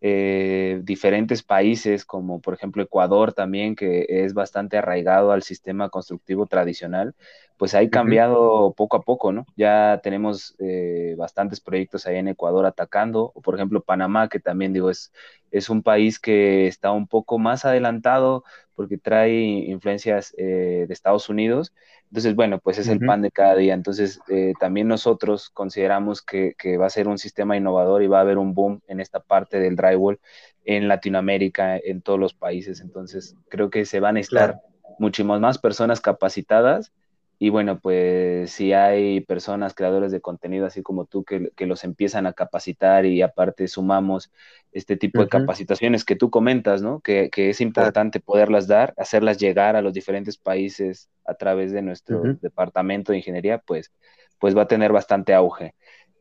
eh, 0.00 0.80
diferentes 0.84 1.42
países, 1.42 2.04
como 2.04 2.40
por 2.40 2.54
ejemplo 2.54 2.82
Ecuador 2.82 3.32
también, 3.32 3.76
que 3.76 4.06
es 4.08 4.34
bastante 4.34 4.78
arraigado 4.78 5.32
al 5.32 5.42
sistema 5.42 5.88
constructivo 5.90 6.46
tradicional, 6.46 7.14
pues 7.56 7.74
ha 7.74 7.86
cambiado 7.90 8.72
poco 8.74 8.96
a 8.96 9.02
poco, 9.02 9.32
¿no? 9.32 9.44
Ya 9.56 10.00
tenemos 10.02 10.56
eh, 10.58 11.14
bastantes 11.18 11.60
proyectos 11.60 12.06
ahí 12.06 12.16
en 12.16 12.28
Ecuador 12.28 12.64
atacando, 12.64 13.32
o 13.34 13.42
por 13.42 13.54
ejemplo 13.54 13.82
Panamá, 13.82 14.28
que 14.28 14.40
también 14.40 14.72
digo, 14.72 14.88
es, 14.90 15.12
es 15.50 15.68
un 15.68 15.82
país 15.82 16.18
que 16.18 16.66
está 16.66 16.92
un 16.92 17.06
poco 17.06 17.38
más 17.38 17.64
adelantado 17.66 18.44
porque 18.74 18.96
trae 18.96 19.34
influencias 19.34 20.34
eh, 20.38 20.86
de 20.88 20.94
Estados 20.94 21.28
Unidos. 21.28 21.74
Entonces, 22.10 22.34
bueno, 22.34 22.58
pues 22.58 22.76
es 22.78 22.88
el 22.88 22.98
pan 22.98 23.22
de 23.22 23.30
cada 23.30 23.54
día. 23.54 23.72
Entonces, 23.72 24.20
eh, 24.28 24.52
también 24.58 24.88
nosotros 24.88 25.48
consideramos 25.50 26.22
que, 26.22 26.54
va 26.76 26.86
a 26.86 26.90
ser 26.90 27.06
un 27.06 27.18
sistema 27.18 27.56
innovador 27.56 28.02
y 28.02 28.08
va 28.08 28.18
a 28.18 28.22
haber 28.22 28.36
un 28.36 28.52
boom 28.52 28.80
en 28.88 28.98
esta 28.98 29.20
parte 29.20 29.60
del 29.60 29.76
drywall 29.76 30.18
en 30.64 30.88
Latinoamérica, 30.88 31.76
en 31.76 32.02
todos 32.02 32.18
los 32.18 32.34
países. 32.34 32.80
Entonces, 32.80 33.36
creo 33.48 33.70
que 33.70 33.84
se 33.84 34.00
van 34.00 34.16
a 34.16 34.20
estar 34.20 34.60
muchísimas 34.98 35.40
más 35.40 35.58
personas 35.58 36.00
capacitadas 36.00 36.92
y 37.42 37.48
bueno, 37.48 37.80
pues 37.80 38.50
si 38.50 38.74
hay 38.74 39.22
personas, 39.22 39.72
creadores 39.72 40.12
de 40.12 40.20
contenido, 40.20 40.66
así 40.66 40.82
como 40.82 41.06
tú, 41.06 41.24
que, 41.24 41.50
los 41.64 41.84
empiezan 41.84 42.26
a 42.26 42.34
capacitar 42.34 43.06
y 43.06 43.22
aparte 43.22 43.66
sumamos 43.66 44.30
este 44.72 44.94
tipo 44.98 45.22
de 45.22 45.28
capacitaciones 45.28 46.04
que 46.04 46.16
tú 46.16 46.28
comentas, 46.28 46.82
¿no? 46.82 47.00
Que, 47.00 47.30
es 47.34 47.62
importante 47.62 48.20
poderlas 48.20 48.66
dar, 48.66 48.92
hacerlas 48.98 49.38
llegar 49.38 49.74
a 49.74 49.80
los 49.80 49.94
diferentes 49.94 50.36
países 50.36 51.08
a 51.24 51.32
través 51.32 51.72
de 51.72 51.80
nuestro 51.80 52.20
departamento 52.42 53.12
de 53.12 53.18
ingeniería, 53.18 53.56
pues, 53.56 53.90
pues 54.38 54.54
va 54.54 54.62
a 54.62 54.68
tener 54.68 54.92
bastante 54.92 55.32
auge. 55.32 55.74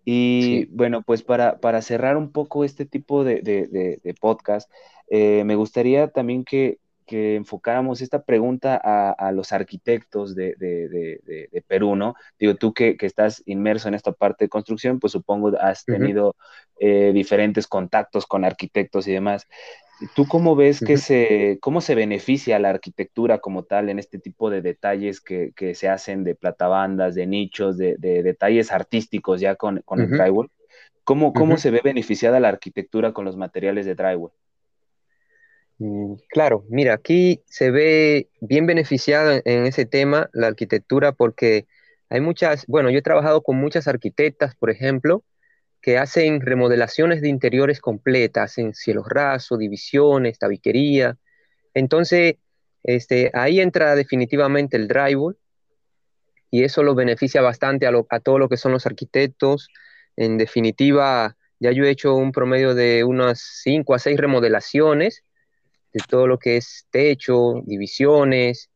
Y 0.06 0.68
bueno, 0.68 1.02
pues 1.02 1.22
para, 1.22 1.60
para, 1.60 1.82
cerrar 1.82 2.16
un 2.16 2.32
poco 2.32 2.64
este 2.64 2.86
tipo 2.86 3.26
de, 3.26 4.00
podcast, 4.22 4.72
eh, 5.10 5.44
me 5.44 5.56
gustaría 5.56 6.08
también 6.08 6.46
que, 6.46 6.80
que 7.10 7.36
enfocáramos 7.36 8.02
esta 8.02 8.22
pregunta 8.22 8.76
a, 8.76 9.32
los 9.32 9.52
arquitectos 9.52 10.36
de, 10.36 11.64
Perú, 11.68 11.96
¿no? 11.96 12.14
Digo, 12.38 12.54
tú 12.54 12.72
que, 12.72 12.96
estás 13.02 13.42
inmerso 13.48 13.88
en 13.88 13.96
esta 13.96 14.12
parte 14.12 14.46
de 14.46 14.50
construcción, 14.50 15.00
pues 15.00 15.14
supongo 15.14 15.52
has 15.60 15.86
tenido 15.86 16.36
eh, 16.80 17.10
diferentes 17.12 17.66
contactos 17.66 18.28
con 18.28 18.46
arquitectos 18.46 19.08
y 19.08 19.14
demás. 19.14 19.48
¿Tú 20.16 20.28
cómo 20.28 20.56
ves 20.56 20.82
que 20.82 20.98
se, 20.98 21.58
cómo 21.62 21.82
se 21.82 21.96
beneficia 21.96 22.60
la 22.60 22.70
arquitectura 22.70 23.40
como 23.40 23.64
tal 23.64 23.90
en 23.90 23.98
este 23.98 24.20
tipo 24.20 24.52
de 24.52 24.62
detalles 24.62 25.20
que, 25.20 25.52
se 25.74 25.90
hacen 25.90 26.24
de 26.24 26.36
platabandas, 26.36 27.16
de 27.16 27.26
nichos, 27.26 27.76
de, 27.76 27.98
detalles 27.98 28.72
artísticos 28.72 29.42
ya 29.42 29.56
con, 29.56 29.84
el 29.98 30.10
drywall? 30.12 30.52
¿Cómo, 31.04 31.34
cómo 31.34 31.58
se 31.58 31.72
ve 31.72 31.82
beneficiada 31.84 32.40
la 32.40 32.50
arquitectura 32.50 33.14
con 33.14 33.26
los 33.26 33.36
materiales 33.36 33.88
de 33.88 33.96
drywall? 33.96 34.32
Mm, 35.80 36.16
claro, 36.30 36.66
mira, 36.70 36.94
aquí 36.94 37.42
se 37.48 37.72
ve 37.72 38.30
bien 38.42 38.66
beneficiada 38.68 39.42
en 39.46 39.66
ese 39.66 39.86
tema 39.86 40.30
la 40.34 40.48
arquitectura 40.48 41.14
porque 41.14 41.68
hay 42.10 42.20
muchas, 42.22 42.66
bueno, 42.68 42.90
yo 42.90 43.00
he 43.00 43.02
trabajado 43.02 43.42
con 43.44 43.58
muchas 43.58 43.88
arquitectas, 43.88 44.56
por 44.56 44.72
ejemplo, 44.72 45.24
que 45.82 45.98
hacen 45.98 46.42
remodelaciones 46.42 47.22
de 47.22 47.30
interiores 47.30 47.80
completas, 47.82 48.58
en 48.58 48.74
cielos 48.74 49.08
rasos, 49.10 49.60
divisiones, 49.60 50.40
tabiquería. 50.40 51.18
Entonces, 51.74 52.36
este, 52.84 53.32
ahí 53.34 53.62
entra 53.62 53.96
definitivamente 53.96 54.78
el 54.78 54.88
drywall 54.90 55.38
y 56.52 56.64
eso 56.64 56.84
lo 56.84 56.96
beneficia 56.96 57.42
bastante 57.42 57.88
a, 57.88 57.92
a 58.10 58.20
todo 58.20 58.40
lo 58.40 58.50
que 58.50 58.58
son 58.58 58.74
los 58.74 58.86
arquitectos. 58.86 59.70
En 60.18 60.38
definitiva, 60.38 61.38
ya 61.60 61.72
yo 61.72 61.86
he 61.86 61.92
hecho 61.92 62.16
un 62.16 62.32
promedio 62.34 62.76
de 62.76 63.04
unas 63.06 63.40
5 63.64 63.94
a 63.94 64.00
6 64.00 64.18
remodelaciones 64.18 65.24
de 65.94 66.02
todo 66.08 66.28
lo 66.28 66.38
que 66.38 66.58
es 66.58 66.88
techo, 66.92 67.62
divisiones, 67.66 68.70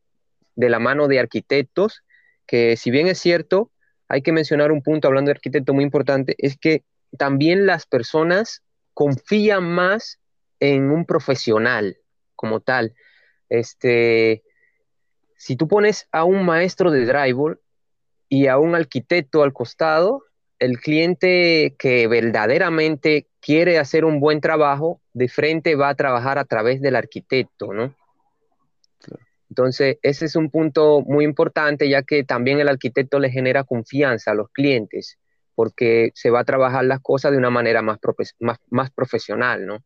de 0.56 0.68
la 0.68 0.78
mano 0.78 1.08
de 1.08 1.18
arquitectos, 1.18 2.02
que 2.46 2.76
si 2.76 2.90
bien 2.90 3.06
es 3.06 3.18
cierto, 3.18 3.70
hay 4.08 4.22
que 4.22 4.32
mencionar 4.32 4.72
un 4.72 4.82
punto 4.82 5.08
hablando 5.08 5.28
de 5.28 5.36
arquitecto 5.36 5.74
muy 5.74 5.84
importante, 5.84 6.34
es 6.38 6.56
que 6.58 6.84
también 7.18 7.66
las 7.66 7.86
personas 7.86 8.62
confían 8.92 9.64
más 9.64 10.20
en 10.60 10.90
un 10.90 11.04
profesional 11.04 11.98
como 12.36 12.60
tal. 12.60 12.94
Este, 13.48 14.42
si 15.36 15.56
tú 15.56 15.68
pones 15.68 16.08
a 16.12 16.24
un 16.24 16.44
maestro 16.44 16.90
de 16.90 17.06
drywall 17.06 17.60
y 18.28 18.46
a 18.46 18.58
un 18.58 18.74
arquitecto 18.74 19.42
al 19.42 19.52
costado, 19.52 20.22
el 20.64 20.80
cliente 20.80 21.74
que 21.78 22.06
verdaderamente 22.08 23.26
quiere 23.40 23.78
hacer 23.78 24.04
un 24.04 24.20
buen 24.20 24.40
trabajo, 24.40 25.00
de 25.12 25.28
frente 25.28 25.74
va 25.74 25.90
a 25.90 25.94
trabajar 25.94 26.38
a 26.38 26.44
través 26.44 26.80
del 26.80 26.96
arquitecto, 26.96 27.72
¿no? 27.72 27.94
Entonces, 29.50 29.98
ese 30.02 30.24
es 30.24 30.34
un 30.34 30.50
punto 30.50 31.02
muy 31.02 31.24
importante, 31.24 31.88
ya 31.88 32.02
que 32.02 32.24
también 32.24 32.58
el 32.58 32.68
arquitecto 32.68 33.18
le 33.18 33.30
genera 33.30 33.62
confianza 33.62 34.32
a 34.32 34.34
los 34.34 34.48
clientes, 34.50 35.18
porque 35.54 36.10
se 36.14 36.30
va 36.30 36.40
a 36.40 36.44
trabajar 36.44 36.84
las 36.84 37.00
cosas 37.00 37.30
de 37.32 37.38
una 37.38 37.50
manera 37.50 37.82
más, 37.82 37.98
más, 38.70 38.90
profesional, 38.90 39.66
¿no? 39.66 39.84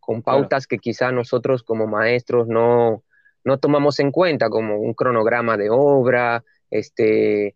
Con 0.00 0.22
pautas 0.22 0.66
que 0.66 0.78
quizá 0.78 1.12
nosotros 1.12 1.62
como 1.62 1.86
maestros 1.86 2.48
no, 2.48 3.04
no 3.44 3.58
tomamos 3.58 4.00
en 4.00 4.10
cuenta, 4.10 4.48
como 4.48 4.78
un 4.78 4.94
cronograma 4.94 5.56
de 5.56 5.68
obra, 5.70 6.42
este, 6.70 7.54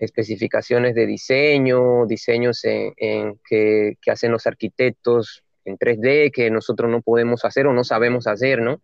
especificaciones 0.00 0.94
de 0.94 1.06
diseño, 1.06 2.06
diseños 2.06 2.60
en, 2.64 3.38
que, 3.48 3.96
hacen 4.06 4.32
los 4.32 4.46
arquitectos 4.46 5.42
en 5.64 5.76
3D 5.76 6.32
que 6.32 6.50
nosotros 6.50 6.90
no 6.90 7.02
podemos 7.02 7.44
hacer 7.44 7.66
o 7.66 7.72
no 7.72 7.84
sabemos 7.84 8.26
hacer, 8.26 8.62
¿no? 8.62 8.80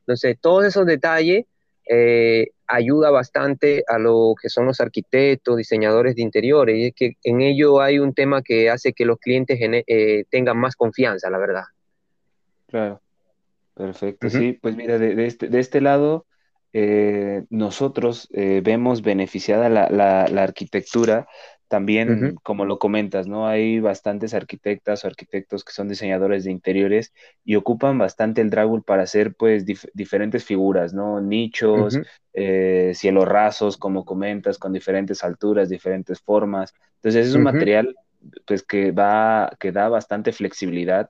Entonces, 0.00 0.36
todos 0.40 0.64
esos 0.64 0.86
detalles 0.86 1.46
eh, 1.88 2.48
ayuda 2.66 3.10
bastante 3.10 3.82
a 3.88 3.98
lo 3.98 4.34
que 4.40 4.48
son 4.50 4.66
los 4.66 4.80
arquitectos, 4.80 5.56
diseñadores 5.56 6.14
de 6.16 6.22
interiores, 6.22 6.76
y 6.76 6.86
es 6.86 6.94
que 6.94 7.12
en 7.22 7.40
ello 7.40 7.80
hay 7.80 7.98
un 7.98 8.12
tema 8.12 8.42
que 8.42 8.70
hace 8.70 8.92
que 8.92 9.06
los 9.06 9.18
clientes 9.18 9.58
eh, 9.60 10.24
tengan 10.30 10.58
más 10.58 10.76
confianza, 10.76 11.30
la 11.30 11.38
verdad. 11.38 11.64
Claro, 12.68 13.00
perfecto. 13.74 14.28
Sí, 14.28 14.58
pues 14.60 14.76
mira, 14.76 14.98
de, 14.98 15.26
este, 15.26 15.48
de 15.48 15.60
este 15.60 15.80
lado, 15.80 16.26
eh, 16.72 17.44
nosotros 17.50 18.28
eh, 18.32 18.60
vemos 18.62 19.02
beneficiada 19.02 19.68
la, 19.68 20.42
arquitectura, 20.42 21.26
también 21.68 22.36
como 22.42 22.64
lo 22.64 22.78
comentas, 22.78 23.26
¿no? 23.26 23.46
Hay 23.46 23.78
bastantes 23.78 24.32
arquitectas 24.32 25.04
o 25.04 25.06
arquitectos 25.06 25.64
que 25.64 25.72
son 25.72 25.88
diseñadores 25.88 26.44
de 26.44 26.50
interiores 26.50 27.12
y 27.44 27.56
ocupan 27.56 27.98
bastante 27.98 28.40
el 28.40 28.48
drywall 28.48 28.82
para 28.82 29.02
hacer 29.02 29.34
pues 29.34 29.66
diferentes 29.92 30.44
figuras, 30.44 30.94
¿no? 30.94 31.20
Nichos, 31.20 31.98
eh, 32.32 32.92
cielos 32.94 33.28
rasos, 33.28 33.76
como 33.76 34.06
comentas, 34.06 34.56
con 34.58 34.72
diferentes 34.72 35.22
alturas, 35.22 35.68
diferentes 35.68 36.20
formas. 36.20 36.72
Entonces 36.96 37.28
es 37.28 37.34
un 37.34 37.42
material 37.42 37.94
pues 38.46 38.62
que 38.62 38.90
va, 38.90 39.50
que 39.60 39.70
da 39.70 39.88
bastante 39.88 40.32
flexibilidad 40.32 41.08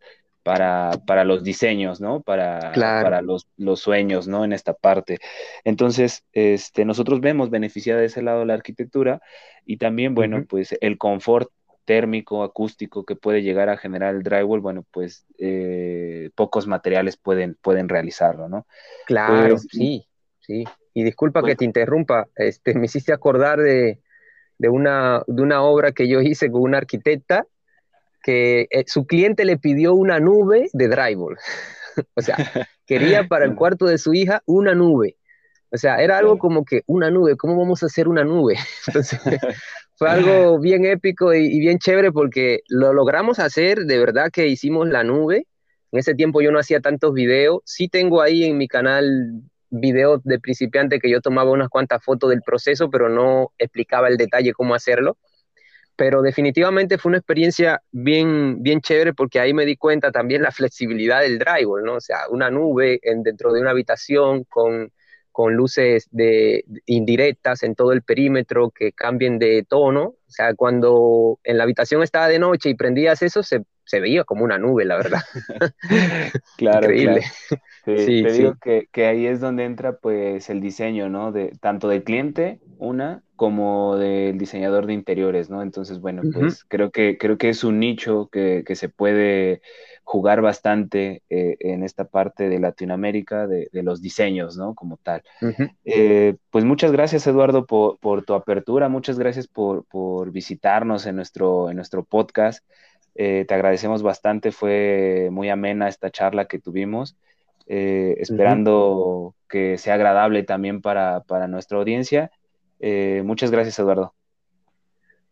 para, 0.48 1.24
los 1.24 1.44
diseños, 1.44 2.00
¿no? 2.00 2.20
Para, 2.20 2.72
para 2.72 3.20
los, 3.22 3.46
sueños, 3.74 4.26
¿no? 4.28 4.44
En 4.44 4.52
esta 4.52 4.72
parte. 4.72 5.18
Entonces, 5.64 6.24
este, 6.32 6.84
nosotros 6.84 7.20
vemos 7.20 7.50
beneficiada 7.50 8.00
de 8.00 8.06
ese 8.06 8.22
lado 8.22 8.44
la 8.44 8.54
arquitectura 8.54 9.20
y 9.66 9.76
también, 9.76 10.14
bueno, 10.14 10.44
pues 10.48 10.76
el 10.80 10.96
confort 10.96 11.50
térmico, 11.84 12.42
acústico 12.42 13.04
que 13.04 13.16
puede 13.16 13.42
llegar 13.42 13.68
a 13.68 13.76
generar 13.76 14.14
el 14.14 14.22
drywall, 14.22 14.60
bueno, 14.60 14.84
pues 14.90 15.26
eh, 15.38 16.30
pocos 16.34 16.66
materiales 16.66 17.16
pueden, 17.16 17.56
pueden 17.60 17.88
realizarlo, 17.88 18.48
¿no? 18.48 18.66
Claro, 19.06 19.56
pues, 19.56 19.66
sí, 19.70 20.06
sí. 20.40 20.64
Y 20.94 21.04
disculpa 21.04 21.42
que 21.42 21.56
te 21.56 21.64
interrumpa, 21.64 22.26
este, 22.36 22.74
me 22.74 22.86
hiciste 22.86 23.12
acordar 23.12 23.58
de, 23.58 24.00
una, 24.58 25.22
de 25.26 25.42
una 25.42 25.62
obra 25.62 25.92
que 25.92 26.08
yo 26.08 26.20
hice 26.20 26.50
con 26.50 26.62
una 26.62 26.78
arquitecta 26.78 27.46
que 28.22 28.66
eh, 28.70 28.84
su 28.86 29.06
cliente 29.06 29.44
le 29.44 29.58
pidió 29.58 29.94
una 29.94 30.20
nube 30.20 30.68
de 30.72 30.88
drywall. 30.88 31.36
o 32.14 32.22
sea, 32.22 32.36
quería 32.86 33.26
para 33.28 33.44
el 33.44 33.54
cuarto 33.56 33.86
de 33.86 33.98
su 33.98 34.14
hija 34.14 34.42
una 34.46 34.74
nube. 34.74 35.16
O 35.70 35.76
sea, 35.76 35.96
era 35.96 36.16
algo 36.16 36.38
como 36.38 36.64
que 36.64 36.82
una 36.86 37.10
nube, 37.10 37.36
¿cómo 37.36 37.56
vamos 37.58 37.82
a 37.82 37.86
hacer 37.86 38.08
una 38.08 38.24
nube? 38.24 38.56
Entonces, 38.86 39.20
fue 39.96 40.08
algo 40.08 40.58
bien 40.58 40.86
épico 40.86 41.34
y, 41.34 41.58
bien 41.60 41.78
chévere 41.78 42.10
porque 42.10 42.60
lo 42.68 42.92
logramos 42.92 43.38
hacer, 43.38 43.80
de 43.80 43.98
verdad 43.98 44.30
que 44.32 44.46
hicimos 44.48 44.88
la 44.88 45.04
nube. 45.04 45.46
En 45.92 45.98
ese 45.98 46.14
tiempo 46.14 46.40
yo 46.40 46.52
no 46.52 46.58
hacía 46.58 46.80
tantos 46.80 47.12
videos. 47.12 47.60
Sí 47.64 47.88
tengo 47.88 48.22
ahí 48.22 48.44
en 48.44 48.56
mi 48.56 48.68
canal 48.68 49.42
videos 49.70 50.22
de 50.24 50.38
principiante 50.38 50.98
que 50.98 51.10
yo 51.10 51.20
tomaba 51.20 51.50
unas 51.50 51.68
cuantas 51.68 52.02
fotos 52.02 52.30
del 52.30 52.40
proceso, 52.40 52.88
pero 52.90 53.10
no 53.10 53.52
explicaba 53.58 54.08
el 54.08 54.16
detalle 54.16 54.52
cómo 54.52 54.74
hacerlo 54.74 55.18
pero 55.98 56.22
definitivamente 56.22 56.96
fue 56.96 57.10
una 57.10 57.18
experiencia 57.18 57.82
bien, 57.90 58.62
bien 58.62 58.80
chévere 58.80 59.14
porque 59.14 59.40
ahí 59.40 59.52
me 59.52 59.66
di 59.66 59.76
cuenta 59.76 60.12
también 60.12 60.42
la 60.42 60.52
flexibilidad 60.52 61.22
del 61.22 61.40
drywall, 61.40 61.82
¿no? 61.82 61.94
O 61.94 62.00
sea, 62.00 62.18
una 62.30 62.50
nube 62.52 63.00
en, 63.02 63.24
dentro 63.24 63.52
de 63.52 63.60
una 63.60 63.70
habitación 63.72 64.44
con, 64.44 64.92
con 65.32 65.54
luces 65.54 66.06
de, 66.12 66.64
indirectas 66.86 67.64
en 67.64 67.74
todo 67.74 67.90
el 67.90 68.02
perímetro 68.02 68.70
que 68.70 68.92
cambien 68.92 69.40
de 69.40 69.66
tono. 69.68 70.02
O 70.04 70.30
sea, 70.30 70.54
cuando 70.54 71.40
en 71.42 71.58
la 71.58 71.64
habitación 71.64 72.04
estaba 72.04 72.28
de 72.28 72.38
noche 72.38 72.70
y 72.70 72.74
prendías 72.76 73.20
eso, 73.22 73.42
se, 73.42 73.64
se 73.88 74.00
veía 74.00 74.24
como 74.24 74.44
una 74.44 74.58
nube, 74.58 74.84
la 74.84 74.96
verdad. 74.96 75.22
claro, 76.58 76.90
Increíble. 76.90 77.22
Sí, 77.86 78.22
te 78.22 78.32
digo 78.32 78.54
que, 78.62 78.86
que, 78.92 79.06
ahí 79.06 79.26
es 79.26 79.40
donde 79.40 79.64
entra 79.64 79.96
pues 79.96 80.50
el 80.50 80.60
diseño, 80.60 81.08
¿no? 81.08 81.32
De, 81.32 81.52
tanto 81.60 81.88
del 81.88 82.04
cliente, 82.04 82.60
una, 82.76 83.22
como 83.34 83.96
del 83.96 84.36
diseñador 84.36 84.84
de 84.84 84.92
interiores, 84.92 85.48
¿no? 85.48 85.62
Entonces, 85.62 86.00
bueno, 86.00 86.20
pues 86.34 86.64
creo, 86.64 86.90
que, 86.90 87.16
creo 87.16 87.38
que 87.38 87.48
es 87.48 87.64
un 87.64 87.80
nicho 87.80 88.28
que, 88.30 88.62
que 88.66 88.76
se 88.76 88.90
puede 88.90 89.62
jugar 90.08 90.40
bastante 90.40 91.22
eh, 91.28 91.56
en 91.60 91.84
esta 91.84 92.04
parte 92.06 92.48
de 92.48 92.58
Latinoamérica, 92.58 93.46
de, 93.46 93.68
de, 93.72 93.82
los 93.82 94.00
diseños, 94.00 94.56
¿no? 94.56 94.74
Como 94.74 94.96
tal. 94.96 95.22
Eh, 95.84 96.36
pues 96.50 96.64
muchas 96.64 96.92
gracias, 96.92 97.26
Eduardo, 97.26 97.66
por, 97.66 97.98
por, 97.98 98.24
tu 98.24 98.32
apertura, 98.32 98.88
muchas 98.88 99.18
gracias 99.18 99.48
por, 99.48 99.84
por 99.84 100.32
visitarnos 100.32 101.04
en 101.04 101.16
nuestro, 101.16 101.68
en 101.68 101.76
nuestro 101.76 102.04
podcast. 102.04 102.64
Eh, 103.20 103.44
te 103.48 103.54
agradecemos 103.54 104.04
bastante, 104.04 104.52
fue 104.52 105.28
muy 105.32 105.50
amena 105.50 105.88
esta 105.88 106.08
charla 106.08 106.46
que 106.46 106.60
tuvimos. 106.60 107.16
esperando 107.66 109.34
que 109.48 109.76
sea 109.76 109.94
agradable 109.94 110.44
también 110.44 110.80
para, 110.80 111.20
para 111.20 111.48
nuestra 111.48 111.78
audiencia 111.78 112.30
Eh, 112.80 113.22
muchas 113.24 113.50
gracias, 113.50 113.76
Eduardo. 113.80 114.14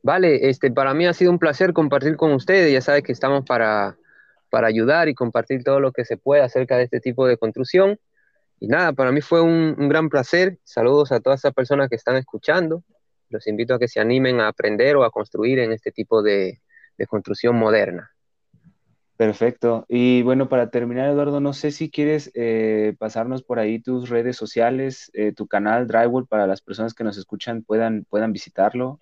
Vale, 0.02 0.48
este, 0.48 0.72
para 0.72 0.94
mí 0.94 1.06
ha 1.06 1.12
sido 1.12 1.30
un 1.30 1.38
placer 1.38 1.72
compartir 1.72 2.16
con 2.16 2.32
ustedes. 2.32 2.72
Ya 2.72 2.80
sabes 2.80 3.04
que 3.04 3.12
estamos 3.12 3.44
para, 3.44 3.96
para 4.50 4.66
ayudar 4.66 5.08
y 5.08 5.14
compartir 5.14 5.62
todo 5.62 5.78
lo 5.78 5.92
que 5.92 6.04
se 6.04 6.16
pueda 6.16 6.44
acerca 6.44 6.76
de 6.76 6.82
este 6.84 6.98
tipo 6.98 7.24
de 7.28 7.36
construcción. 7.36 8.00
Y 8.58 8.66
nada, 8.66 8.94
para 8.94 9.12
mí 9.12 9.20
fue 9.20 9.42
un, 9.42 9.88
gran 9.88 10.08
placer. 10.08 10.58
Saludos 10.64 11.12
a 11.12 11.20
todas 11.20 11.40
esas 11.40 11.54
personas 11.54 11.88
que 11.88 11.94
están 11.94 12.16
escuchando. 12.16 12.82
Los 13.28 13.46
invito 13.46 13.74
a 13.74 13.78
que 13.78 13.86
se 13.86 14.00
animen 14.00 14.40
a 14.40 14.48
aprender 14.48 14.96
o 14.96 15.04
a 15.04 15.12
construir 15.12 15.60
en 15.60 15.70
este 15.70 15.92
tipo 15.92 16.20
de, 16.20 16.60
construcción 17.04 17.56
moderna. 17.56 18.12
Perfecto. 19.16 19.86
Y 19.88 20.22
bueno, 20.22 20.48
para 20.48 20.70
terminar, 20.70 21.08
Eduardo, 21.08 21.40
no 21.40 21.54
sé 21.54 21.70
si 21.70 21.90
quieres 21.90 22.30
eh, 22.34 22.94
pasarnos 22.98 23.42
por 23.42 23.58
ahí 23.58 23.78
tus 23.78 24.10
redes 24.10 24.36
sociales, 24.36 25.10
eh, 25.14 25.32
tu 25.32 25.46
canal 25.46 25.86
Drywall, 25.86 26.26
para 26.26 26.46
las 26.46 26.60
personas 26.60 26.92
que 26.92 27.04
nos 27.04 27.16
escuchan 27.16 27.62
puedan, 27.62 28.04
puedan 28.04 28.32
visitarlo. 28.32 29.00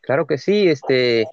Claro 0.00 0.26
que 0.26 0.36
sí, 0.36 0.68
este 0.68 1.26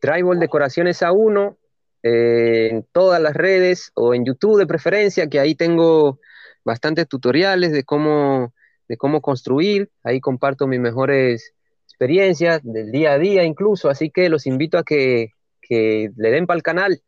Drywall 0.00 0.40
Decoraciones 0.40 1.02
A1 1.02 1.56
eh, 2.02 2.68
en 2.72 2.86
todas 2.90 3.20
las 3.20 3.34
redes 3.34 3.92
o 3.94 4.14
en 4.14 4.24
YouTube 4.24 4.58
de 4.58 4.66
preferencia, 4.66 5.28
que 5.28 5.38
ahí 5.38 5.54
tengo 5.54 6.20
bastantes 6.64 7.06
tutoriales 7.06 7.70
de 7.72 7.84
cómo, 7.84 8.54
de 8.88 8.96
cómo 8.96 9.20
construir. 9.20 9.90
Ahí 10.02 10.20
comparto 10.20 10.66
mis 10.66 10.80
mejores 10.80 11.52
experiencias 12.02 12.60
del 12.64 12.90
día 12.90 13.12
a 13.12 13.18
día 13.18 13.44
incluso, 13.44 13.88
así 13.88 14.10
que 14.10 14.28
los 14.28 14.48
invito 14.48 14.76
a 14.76 14.82
que, 14.82 15.30
le 15.70 16.30
den 16.30 16.46
para 16.46 16.56
el 16.56 16.62
canal. 16.62 17.00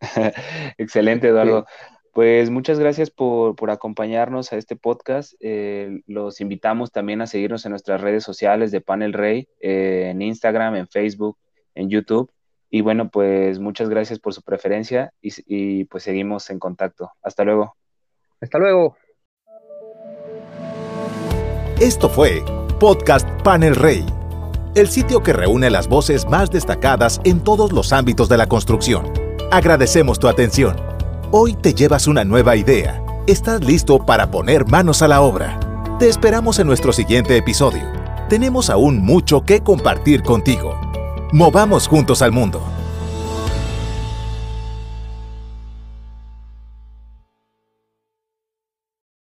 Excelente, 0.76 1.28
Eduardo. 1.28 1.66
Pues 2.12 2.50
muchas 2.50 2.80
gracias 2.80 3.10
por, 3.10 3.70
acompañarnos 3.70 4.52
a 4.52 4.56
este 4.56 4.74
podcast. 4.74 5.34
Eh, 5.38 6.00
los 6.06 6.40
invitamos 6.40 6.90
también 6.90 7.22
a 7.22 7.28
seguirnos 7.28 7.64
en 7.64 7.70
nuestras 7.70 8.00
redes 8.00 8.24
sociales 8.24 8.72
de 8.72 8.80
Panel 8.80 9.12
Rey, 9.12 9.48
eh, 9.60 10.08
en 10.10 10.20
Instagram, 10.20 10.74
en 10.74 10.88
Facebook, 10.88 11.38
en 11.76 11.88
YouTube. 11.88 12.30
Y 12.68 12.80
bueno, 12.80 13.08
pues 13.08 13.60
muchas 13.60 13.88
gracias 13.88 14.18
por 14.18 14.34
su 14.34 14.42
preferencia 14.42 15.12
y, 15.22 15.32
y 15.46 15.84
pues 15.84 16.02
seguimos 16.02 16.50
en 16.50 16.58
contacto. 16.58 17.12
Hasta 17.22 17.44
luego. 17.44 17.76
Hasta 18.40 18.58
luego. 18.58 18.96
Esto 21.80 22.08
fue 22.08 22.42
Podcast 22.82 23.28
Panel 23.44 23.76
Rey, 23.76 24.04
el 24.74 24.88
sitio 24.88 25.22
que 25.22 25.32
reúne 25.32 25.70
las 25.70 25.86
voces 25.86 26.26
más 26.26 26.50
destacadas 26.50 27.20
en 27.22 27.38
todos 27.38 27.70
los 27.70 27.92
ámbitos 27.92 28.28
de 28.28 28.36
la 28.36 28.48
construcción. 28.48 29.04
Agradecemos 29.52 30.18
tu 30.18 30.26
atención. 30.26 30.74
Hoy 31.30 31.54
te 31.54 31.74
llevas 31.74 32.08
una 32.08 32.24
nueva 32.24 32.56
idea. 32.56 33.00
Estás 33.28 33.62
listo 33.62 34.04
para 34.04 34.32
poner 34.32 34.66
manos 34.66 35.00
a 35.00 35.06
la 35.06 35.20
obra. 35.20 35.60
Te 36.00 36.08
esperamos 36.08 36.58
en 36.58 36.66
nuestro 36.66 36.92
siguiente 36.92 37.36
episodio. 37.36 37.84
Tenemos 38.28 38.68
aún 38.68 38.98
mucho 38.98 39.44
que 39.44 39.60
compartir 39.60 40.24
contigo. 40.24 40.76
Movamos 41.30 41.86
juntos 41.86 42.20
al 42.20 42.32
mundo. 42.32 42.60